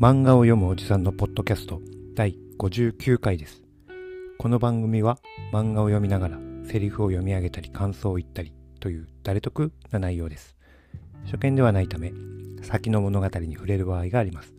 [0.00, 1.82] 漫画を読むおじさんのポッドキャスト
[2.14, 3.62] 第59回です。
[4.38, 5.18] この番組は
[5.52, 10.56] 漫画を読みながらセリフを読み上げたり感想を言ったりという誰得な内容です。
[11.26, 12.14] 初見ではないため
[12.62, 14.54] 先の物語に触れる場合があります。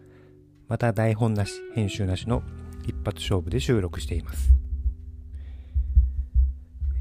[0.67, 2.43] また台本なし、編集なしの
[2.85, 4.53] 一発勝負で収録しています。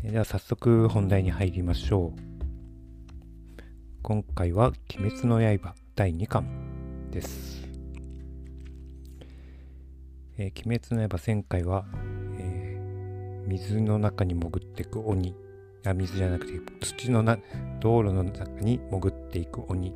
[0.03, 2.21] では早速本題に入りましょう。
[4.01, 6.47] 今回は鬼滅の刃第2巻
[7.11, 7.70] です。
[10.43, 11.85] えー鬼滅の刃前回は、
[12.39, 15.35] えー水の中に潜っていく鬼。
[15.85, 17.39] あ水じゃなくて土のな
[17.81, 19.93] 道路の中に潜っていく鬼。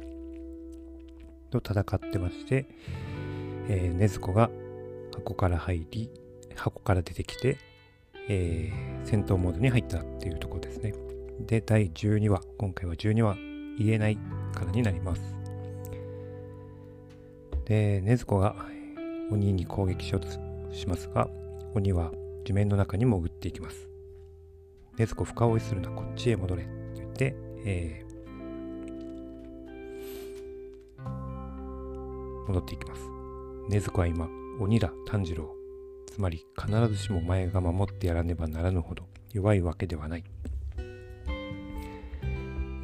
[1.51, 2.66] と戦ってまして、
[3.69, 4.51] えー、禰豆子が
[5.15, 6.11] 箱から入り
[6.55, 7.57] 箱から出てきて、
[8.29, 10.93] えー戦闘モードに入ったっていうところですね。
[11.40, 13.37] で第12話今回は12話
[13.79, 14.18] 言えない
[14.52, 15.23] からになります。
[17.65, 18.74] で禰豆子が
[19.30, 20.29] 鬼に攻撃しようと
[20.75, 21.29] しますが
[21.75, 22.13] 鬼は
[22.45, 23.89] 地面の中に潜っていきます。
[24.97, 28.15] 禰豆子深追いするなこっちへ戻れと言って、えー
[32.47, 33.01] 戻っていきます。
[33.71, 34.29] 禰豆子は今
[34.61, 35.51] 鬼だ炭治郎。
[36.07, 40.25] つまり必ずしもお前が守ってやらねばならぬほど弱いわけではない。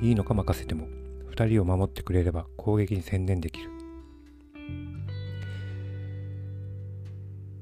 [0.02, 0.88] いいのか任せても
[1.28, 3.70] 二人を守ってくれれば攻撃に専念できる。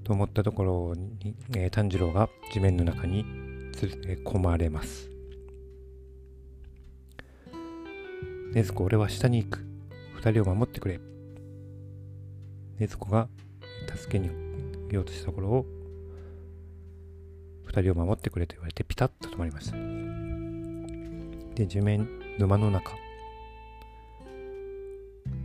[0.08, 3.26] と思ったところに、えー炭治郎が地面の中に
[3.74, 5.10] つえー込まれます。
[8.54, 9.60] 禰豆子俺は下に行く。
[10.14, 10.98] 二人を守ってくれ。
[12.78, 13.28] 禰豆子が
[13.94, 14.30] 助けに
[14.90, 15.66] 行こうとしたところを
[17.66, 19.76] 二人を守ってくれと言われてピタッと止まりました。
[21.54, 22.92] で地面沼の中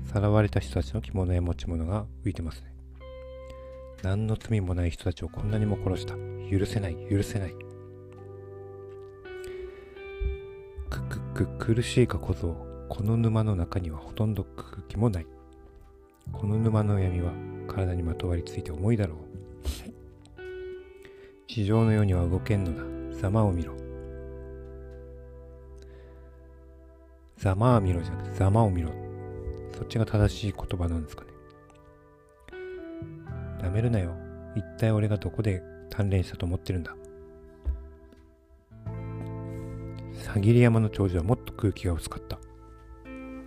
[0.05, 2.72] さらわれた人たちの着物や持ち物が浮いてますね。
[4.03, 6.15] 何の罪もない人たちをこんなにも殺した。
[6.51, 7.55] 許せない許せない。
[10.89, 12.53] くくく苦しいか小僧
[12.89, 15.25] この沼の中にはほとんど空気もない。
[16.33, 17.31] この沼の闇は
[17.65, 19.17] 体にまとわりついて重いだろう。
[21.47, 22.83] 地上のようには動けんのだ。
[23.21, 23.73] ざまを見ろ。
[27.37, 28.89] ざまあ見ろじゃなくてざまを見ろ。
[29.71, 31.32] そっちが正しい言葉なんですかね。
[33.63, 34.13] なめるなよ。
[34.55, 36.93] 一体俺がどこで鍛錬したと思ってるんだ。
[40.11, 42.37] さぎり山の頂上はもっと空気が薄かった。
[43.05, 43.45] うん。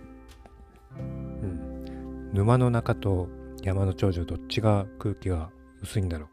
[2.33, 3.29] 沼の中と
[3.61, 5.51] 山の頂上どっちが空気が
[5.83, 6.29] 薄いんだろう。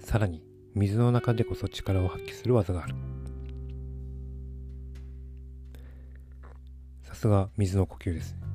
[0.00, 0.42] さらに
[0.74, 2.94] 水の中でこそ力を発揮する技がある。
[7.02, 8.47] さすが水の呼吸です。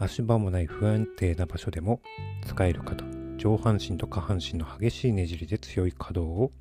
[0.00, 2.00] 足場もない不安定な場所でも
[2.46, 3.04] 使える方
[3.36, 6.52] 上半身と下半身の激しいねじりで強い可動を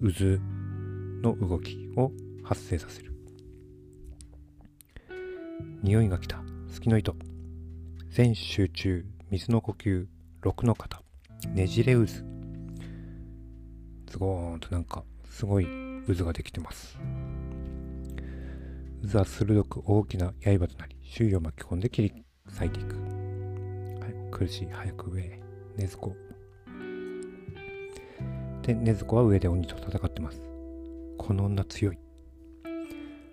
[0.00, 0.38] 渦
[1.22, 2.10] の動きを
[2.44, 3.12] 発生させる。
[5.82, 6.40] 匂いが来た。
[6.68, 7.16] 月の糸。
[8.10, 10.06] 全集中水の呼吸
[10.42, 11.02] 六の型
[11.48, 12.06] ねじれ渦。
[14.06, 15.66] ズゴーンとなんかすごい
[16.06, 16.98] 渦ができてます。
[19.10, 22.12] 渦は鋭く大きな刃となり周囲を巻き込んで切り
[22.48, 24.68] 裂いていく、はい、苦しい。
[24.70, 25.40] 早く上へ。
[25.78, 26.16] 禰豆子。
[28.62, 30.42] で禰豆子は上で鬼と戦ってます。
[31.16, 31.98] この女強い。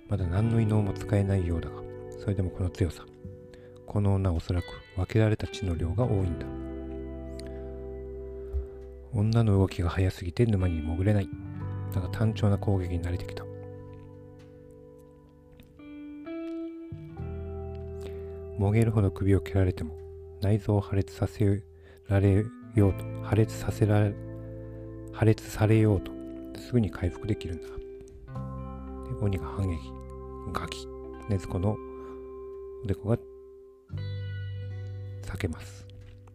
[0.07, 1.81] まだ何の異能も使えないようだが
[2.22, 3.03] それでもこの強さ。
[3.85, 6.45] この女はおそらく分けられた血の量が多いんだ。
[9.13, 11.29] 女の動きが速すぎて沼に潜れない。
[11.94, 13.44] だが単調な攻撃に慣れてきた
[18.58, 19.97] もげるほど首を切られても
[20.41, 21.64] 内臓を破裂させ
[22.08, 22.46] られ
[22.76, 24.14] ようと破裂させられ
[25.11, 26.11] 破裂されようと
[26.59, 27.67] すぐに回復できるんだ。
[27.67, 27.73] で
[29.22, 29.78] 鬼が反撃
[30.52, 30.90] ガキ禰
[31.29, 31.78] 豆子の
[32.84, 33.17] おでこが
[35.22, 35.88] 裂けます。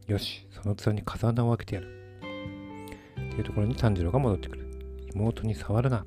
[0.06, 1.88] よしその面に風穴を開けてやる。
[2.20, 4.66] っていうところに炭治郎が戻ってくる。
[5.14, 6.06] 妹に触るな。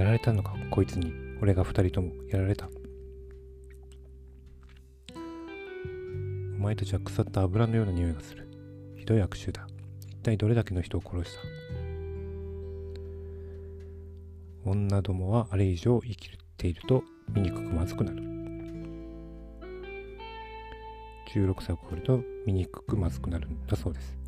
[0.00, 1.12] やられたのかこいつに。
[1.42, 2.70] 俺が二人ともやられた。
[5.14, 8.48] お前たちは腐った油のような匂いがする。
[8.96, 9.66] ひどい悪臭だ。
[10.08, 11.34] 一体どれだけの人を殺し
[14.64, 14.70] た？
[14.70, 17.02] 女どもはあれ以上生きていると
[17.34, 18.22] 醜くまずくなる。
[21.34, 24.19] 16歳を超えると醜くまずくなるんだそうです。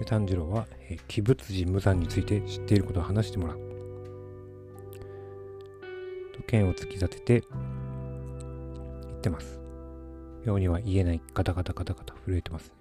[0.00, 3.58] で炭治郎は、えー、鬼仏寺無惨について知っていることを話してもらう。
[6.34, 9.60] と剣を突き立てて言ってます。
[10.46, 12.72] ようには言えないガタガタガタガタ震えてます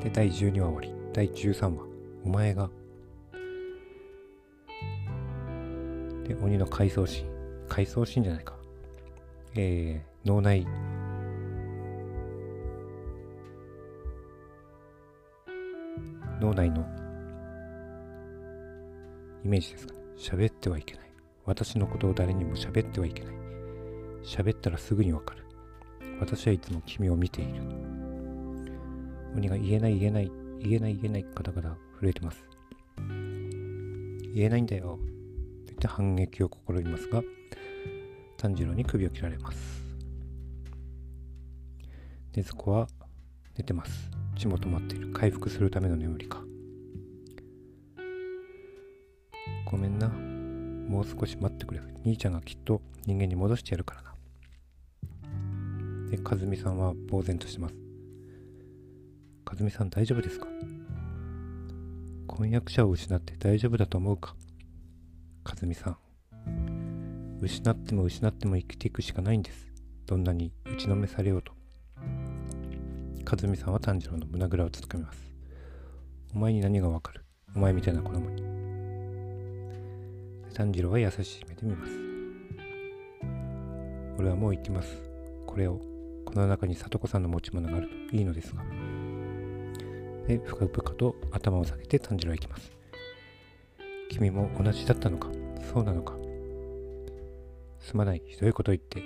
[0.00, 0.94] で第12話終わり。
[1.12, 1.84] 第13話。
[2.24, 2.70] お前が。
[6.22, 7.66] で鬼の回想シーン。
[7.68, 8.54] 回想シーンじゃないか。
[9.56, 10.64] えー、脳内
[16.40, 16.86] 脳内の
[19.44, 20.00] イメージですかね。
[20.16, 21.10] 喋ってはいけない。
[21.44, 23.34] 私のことを誰にも喋ってはいけない。
[24.24, 25.44] 喋ったらすぐにわかる。
[26.20, 27.62] 私はいつも君を見ている。
[29.34, 32.44] 鬼が言えない言えない、言えない言えない方々震えてます。
[34.34, 34.98] 言えないんだよ。
[35.72, 37.22] って反撃を試みますが、
[38.36, 39.58] 炭治郎に首を切られます。
[42.32, 42.88] 禰豆子は
[43.56, 44.17] 寝てます。
[44.38, 45.12] 血も止まっている。
[45.12, 46.42] 回復するための眠りか。
[49.64, 50.08] ごめんな。
[50.08, 51.80] もう少し待ってくれ。
[52.04, 54.14] 兄ちゃんがきっと人間に戻してやるからな。
[56.10, 57.74] で、和美さんは呆然としてます。
[59.44, 60.46] 和美さん大丈夫ですか？
[62.28, 64.36] 婚約者を失って大丈夫だと思うか？
[65.44, 65.96] 和美さん。
[67.40, 69.72] 失っても失っても生きていくしかないんです。
[70.06, 71.57] どんなに打ちのめされようと。
[73.30, 75.18] 和美さんは炭治郎の胸ぐらをつかみます。
[76.34, 77.26] お前に何がわかる？
[77.54, 78.42] お前みたいな子供に。
[80.54, 81.92] 炭治郎は優しい目で見ます。
[84.18, 84.96] 俺はもう行きます。
[85.46, 85.78] これを、
[86.24, 88.62] この中に里子さんの持ち物があるといいのですが。
[90.26, 92.72] で、深々と頭を下げて炭治郎は行きます。
[94.08, 95.28] 君も同じだったのか？
[95.70, 96.14] そうなのか？
[97.78, 98.22] すまない。
[98.26, 99.02] ひどいこと言って。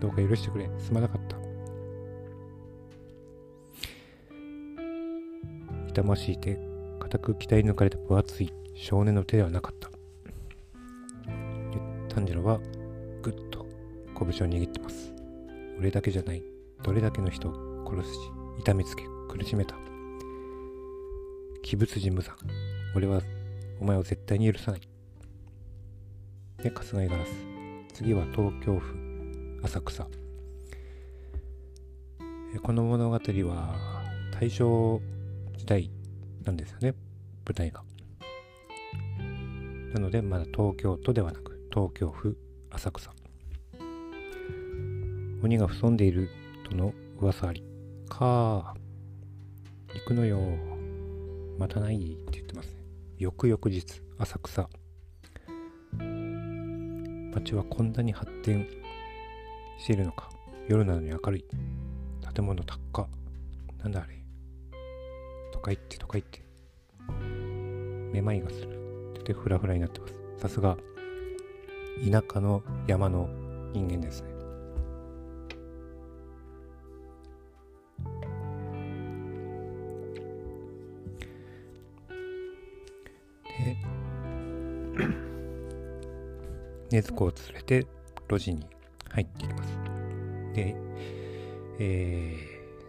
[0.00, 0.70] どうか許してくれ。
[0.78, 1.43] すまなかった。
[5.94, 6.58] 痛ましいて
[6.98, 9.88] 固く鍛え抜かれた分厚い少年の手ではなかった。
[12.12, 12.58] 炭治郎は
[13.22, 13.64] ぐっと
[14.18, 15.14] 拳を握ってます。
[15.78, 16.42] 俺だけじゃない
[16.82, 18.18] どれだけの人を殺すし
[18.58, 19.76] 痛みつけ苦しめた。
[21.62, 22.34] 鬼物寺無惨
[22.96, 23.20] 俺は
[23.80, 24.80] お前を絶対に許さない。
[26.60, 27.30] で春日井ガラス。
[27.92, 30.08] 次は東京府浅草。
[32.64, 34.02] この物語は
[34.32, 35.00] 大正
[35.56, 35.90] 時代
[36.44, 36.94] なんですよね。
[37.46, 37.82] 舞台が。
[39.94, 42.36] なのでまだ東京都ではなく東京府
[42.70, 43.12] 浅草。
[45.42, 46.28] 鬼が潜んでいる
[46.68, 47.64] との噂あり。
[48.08, 48.74] か
[49.94, 50.38] 行くのよ
[51.58, 52.82] またないって言ってますね。
[53.18, 54.68] 翌々日浅草。
[57.34, 58.68] 街はこんなに発展
[59.78, 60.30] しているのか。
[60.68, 61.44] 夜なのに明るい。
[62.34, 63.08] 建物高
[63.78, 64.23] なんだあれ。
[65.64, 66.42] か行ってとか言って、
[68.12, 70.14] めまいがするってフラフラになってます。
[70.36, 70.76] さすが、
[72.08, 73.28] 田舎の山の
[73.72, 74.34] 人間ですね。
[83.64, 83.76] で、
[86.90, 87.86] 禰豆子を連れて
[88.28, 88.66] 路地に
[89.08, 89.78] 入っていきます。
[90.52, 90.76] で、
[91.78, 92.36] え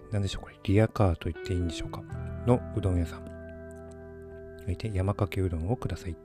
[0.10, 2.25] ー、なんでしょうこれ、リアカーと言っていいんでしょうか。
[2.46, 3.26] のうどん屋さん。
[4.66, 6.16] そいて山かけうどんをください。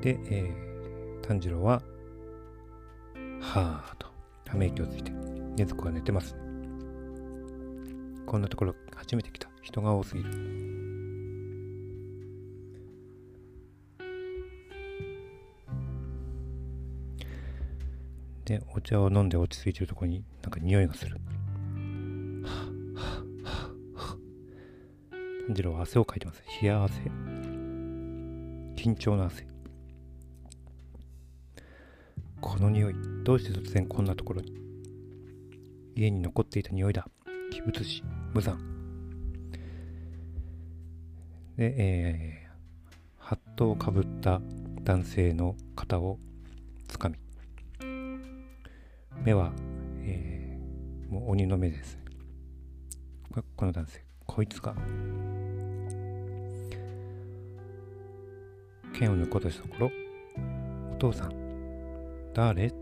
[0.00, 1.82] で、えー、炭治郎は、
[3.40, 4.08] はぁと、
[4.44, 6.36] ため息をついて、禰豆子が寝てます。
[8.26, 9.52] こんなところ初めて来た。
[9.62, 10.30] 人が多すぎる。
[18.44, 21.16] で、お茶を飲んで落ち着いてるとこになんか匂いがする。
[25.52, 26.42] 炭治郎は汗をかいてます。
[26.62, 27.02] 冷や汗。
[28.74, 29.46] 緊張の汗。
[32.40, 34.54] この匂い、どうして突然こんなところに？
[35.94, 37.06] 家に残っていた匂いだ。
[37.50, 38.58] 鬼物師、無惨。
[41.58, 44.40] で、えー、ハットをかぶった
[44.80, 46.18] 男性の肩を
[46.88, 47.18] つかみ、
[49.22, 49.52] 目は、
[50.00, 51.98] えー、もう鬼の目です。
[53.54, 54.74] この男性、こいつが
[58.94, 59.90] 剣を抜こうとしたところ、
[60.92, 61.32] お父さん、
[62.34, 62.70] 誰？
[62.70, 62.76] と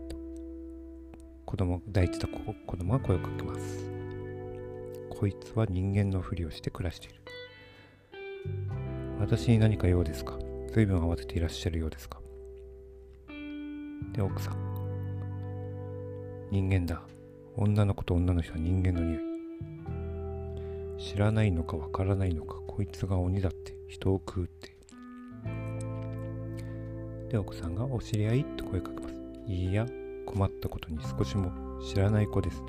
[1.45, 3.89] 子供、抱いてた子供が声をかけます。
[5.09, 7.15] こいつは人間のふりをして暮らしている。
[9.19, 10.37] 私に何か用ですか？
[10.73, 12.19] 随分慌てていらっしゃるようですか？
[14.13, 14.55] で、奥さん。
[16.51, 17.01] 人間だ。
[17.55, 19.30] 女の子と女の人は人間の匂い。
[21.01, 24.77] 知らないのかわからないのかこいつが鬼だって人を食うって。
[27.29, 29.15] で奥さんが「お知り合い?」と声かけます。
[29.47, 29.87] いや
[30.27, 32.67] 困ったことに少しも知らない子ですね。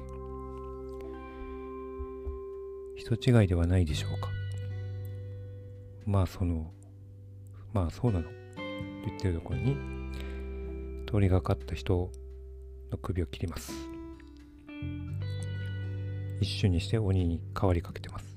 [2.97, 4.31] 人違いではないでしょうか。
[6.07, 6.73] まあその
[7.75, 8.25] まあそうなの。
[8.25, 8.31] と
[9.09, 9.77] 言ってるところに
[11.07, 12.11] 通りがかった人
[12.91, 13.73] の首を切ります。
[16.43, 18.37] 一瞬にして鬼に変わりかけてます。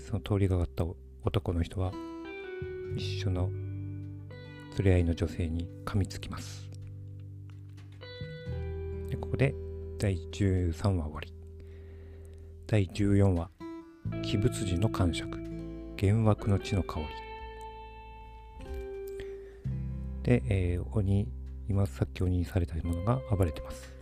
[0.00, 0.84] その通りがかった
[1.24, 1.92] 男の人は
[2.96, 6.68] 一緒の連れ合いの女性に噛みつきます。
[9.08, 9.54] でここで
[9.98, 11.32] 第13話終わり。
[12.66, 13.50] 第14話
[14.14, 15.38] 鬼仏寺の感触。
[16.02, 17.06] 幻惑の地の香り。
[20.24, 21.28] で、えー、鬼
[21.68, 23.92] 今さっき鬼にされたものが暴れてます。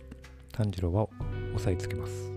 [0.51, 1.07] 炭治郎は
[1.55, 2.31] 押さえつけます。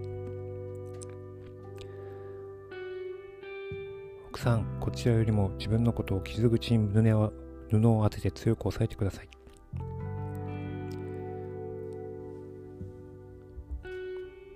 [4.29, 7.33] 奥さんこちらよりも自分のことを傷口に胸を
[7.71, 9.29] 布を当てて強く押さえてください。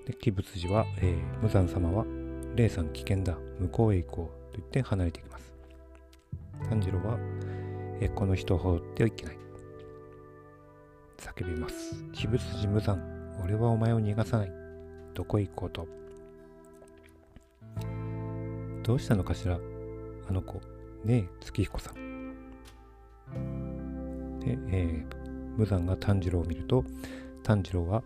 [0.06, 2.04] で鬼仏寺は、えー、無惨様は
[2.56, 5.52] 霊さん危険だ向こうへ行こうと言って離れていきます。
[6.68, 7.18] 炭治郎は、
[8.00, 9.41] えー、この人を放ってはいけない。
[11.22, 13.00] 叫びます鬼仏寺無惨
[13.44, 14.52] 俺はお前を逃がさない
[15.14, 15.86] どこへ行こうと
[18.82, 19.58] どうしたのかしら
[20.28, 20.60] あの子。
[21.04, 21.94] ねえ月彦さん。
[24.40, 25.16] で、えー、
[25.56, 26.84] 無惨が炭治郎を見ると
[27.42, 28.02] 炭治郎は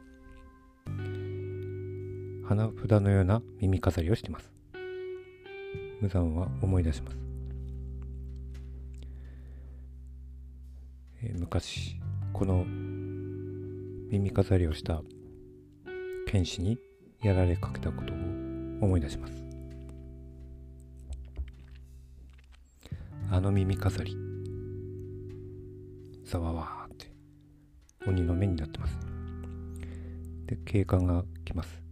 [2.47, 4.51] 花札のような耳飾りをしています。
[6.01, 7.17] 無惨は思い出します。
[11.23, 11.97] えー、昔、
[12.33, 12.67] この
[14.09, 15.03] 耳飾りをした
[16.29, 16.79] 剣士に
[17.23, 19.33] やられかけたことを思い出します。
[23.31, 24.17] あの耳飾り、
[26.25, 27.13] ざわわーって
[28.07, 28.97] 鬼の目になってます。
[30.47, 31.83] で、警官が来ます。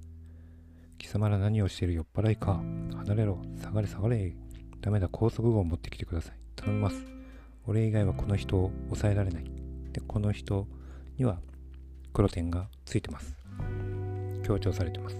[0.98, 2.62] 貴様ら何をしている酔っ払いか。
[2.94, 3.42] 離れろ。
[3.60, 4.36] 下がれ下がれ。
[4.80, 6.38] ダメだ、高速号を持ってきてください。
[6.54, 7.04] 頼みます。
[7.66, 9.44] 俺以外はこの人を抑えられない。
[9.92, 10.68] で、この人
[11.18, 11.40] には
[12.14, 13.34] 黒点がついてます。
[14.44, 15.16] 強調されてます。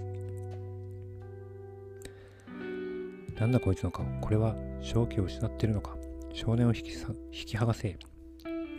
[3.37, 4.05] なんだこいつの顔。
[4.21, 5.97] これは正気を失ってるのか。
[6.31, 7.97] 少年を引きさ引き剥がせ。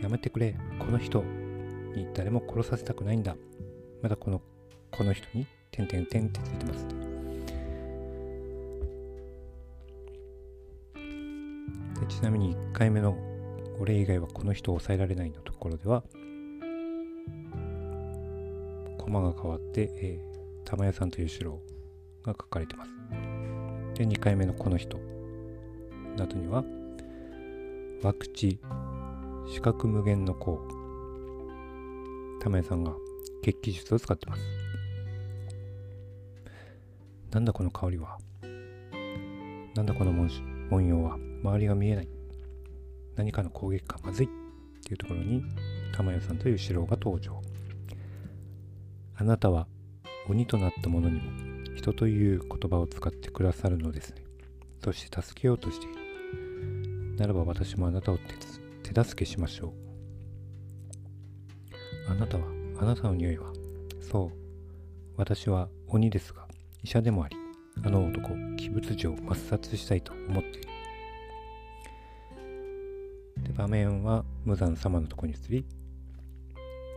[0.01, 0.55] やめてくれ。
[0.79, 1.23] この人
[1.95, 3.35] に誰も殺させたくないんだ。
[4.01, 4.41] まだこの、
[4.91, 6.87] この人に、てんてんてんってついてます。
[11.99, 13.15] でちなみに1回目の
[13.79, 16.03] 俺以外はこの人を抑えられないのところでは
[19.07, 21.61] コマが変わって、えー、玉屋さんという城
[22.23, 22.91] が書かれてます。
[23.95, 24.99] で2回目のこの人。
[26.17, 26.65] などには
[28.01, 28.59] 博打
[29.47, 30.59] 視覚無限の功。
[32.41, 32.91] 玉屋さんが
[33.45, 34.41] 血気術を使ってます。
[37.31, 38.17] なんだこの香りは？
[39.73, 40.29] なんだこの文
[40.69, 41.15] 文様は？
[41.15, 42.09] 周りが見えない。
[43.15, 44.29] 何かの攻撃がまずいっ
[44.83, 45.45] ていうところに
[45.95, 47.41] 玉代さんという城が登場。
[49.19, 49.67] あなたは
[50.29, 54.23] 鬼となった者にも人という言葉を使ってくださるのですね。
[54.83, 57.15] そして助けようとしている。
[57.17, 58.19] ならば私もあなたを
[58.83, 59.73] 手助けしましょ
[62.07, 62.11] う。
[62.11, 62.45] あなたは、
[62.79, 63.51] あなたの匂いは、
[63.99, 64.37] そう、
[65.17, 66.47] 私は鬼ですが、
[66.83, 67.35] 医者でもあり、
[67.83, 70.67] あの男、鬼物児を抹殺したいと思っている。
[73.47, 75.65] で場面は無惨様のとこに移り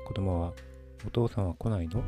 [0.07, 0.53] 子供は
[1.07, 2.03] 「お父さんは来ないの？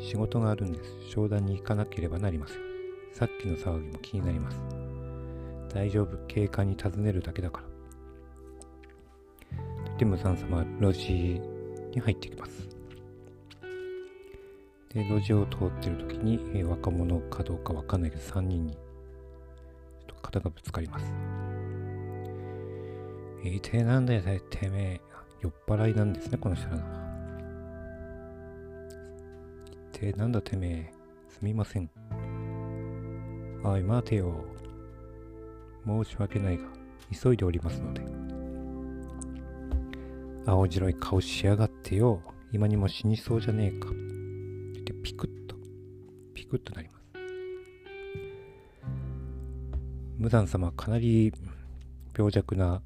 [0.00, 1.10] 仕事があるんです。
[1.10, 2.58] 商談に行かなければなりません。
[3.12, 4.58] さっきの騒ぎも気になります。
[5.74, 6.16] 大丈夫。
[6.26, 7.66] 警官に尋ねるだけだから。
[9.98, 11.40] で無惨様は路地
[11.94, 12.68] に入ってきます。
[14.94, 18.80] で路地を通ってる時に、え、若者かどうかわかんないけど3人にちょっ
[20.06, 21.12] と肩がぶつかります。
[23.44, 25.00] いてなんだよ、てめえ。
[25.42, 27.05] 酔っ払いなんですね、この人ら
[30.02, 30.12] のは。
[30.12, 30.92] 一体なんだてめえ。
[31.28, 31.90] すみません。
[33.64, 34.44] おい、待てよ。
[35.86, 36.64] 申し訳ないが、
[37.22, 38.02] 急いでおりますので。
[40.46, 42.22] 青白い顔しやがってよ。
[42.52, 43.88] 今にも死にそうじゃねえか。
[44.84, 45.56] でピクッと、
[46.34, 47.06] ピクッとなります。
[50.18, 51.32] 無惨様、かなり
[52.16, 52.82] 病弱な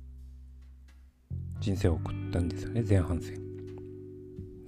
[1.60, 3.49] 人生を送ったんですよね前半戦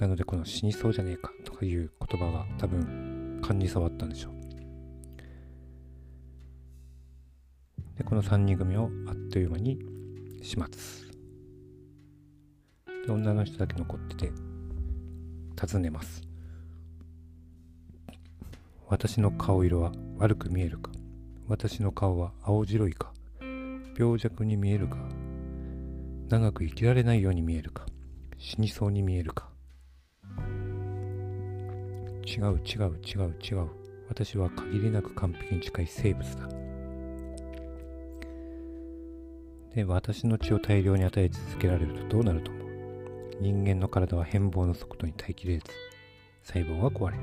[0.02, 4.32] なのでこの死にそうじゃねえかとかいう言葉が多分勘に触ったんでしょう。
[7.96, 9.78] でこの3人組をあっという間に
[10.42, 10.66] 始末。
[13.06, 14.32] で女の人だけ残ってて
[15.54, 16.20] 尋ねます。
[18.88, 20.90] 私の顔色は悪く見えるか
[21.46, 23.12] 私の顔は青白いか
[23.96, 24.96] 病弱に見えるか
[26.28, 27.86] 長く生きられないように見えるか
[28.36, 29.51] 死にそうに見えるか
[32.34, 33.68] 違う違う違う違う。
[34.08, 36.48] 私は限りなく完璧に近い生物だ。
[39.74, 42.62] で私の血を大量に与え続けられるとどうなると思う？
[43.40, 45.64] 人間の体は変貌の速度に耐えきれず
[46.42, 47.22] 細胞は壊れる。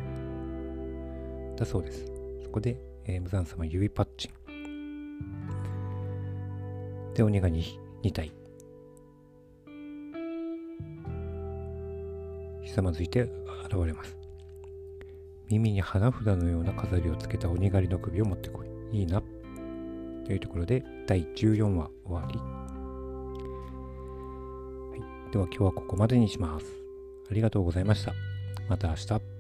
[1.55, 2.05] だそうです。
[2.43, 4.31] そこで、えー、無惨様指パッチン。
[7.13, 7.63] で鬼が 2,
[8.03, 8.31] 2体。
[12.63, 13.21] ひざまずいて
[13.65, 14.18] 現れます。
[15.49, 18.99] 耳に花札のような飾りをつけた鬼狩りの首を持ってこい。
[18.99, 19.21] いいな。
[20.25, 22.37] というところで、第14話終わり。
[24.91, 26.65] はい、では今日はここまでにします。
[27.31, 28.13] ありがとうございました。
[28.67, 29.38] また明日。